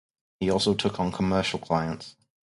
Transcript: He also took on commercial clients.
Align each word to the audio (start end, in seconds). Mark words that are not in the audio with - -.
He 0.39 0.49
also 0.49 0.73
took 0.73 0.99
on 0.99 1.11
commercial 1.11 1.59
clients. 1.59 2.15